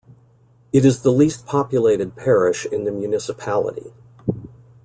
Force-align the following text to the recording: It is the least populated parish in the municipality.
It 0.73 0.83
is 0.83 1.03
the 1.03 1.11
least 1.11 1.45
populated 1.45 2.15
parish 2.15 2.65
in 2.65 2.85
the 2.85 2.91
municipality. 2.91 3.93